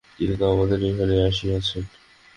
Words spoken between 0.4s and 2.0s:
তো আমাদের এখানেই আসিয়াছেন।